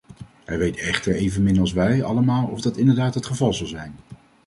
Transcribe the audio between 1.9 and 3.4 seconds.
allemaal of dat inderdaad het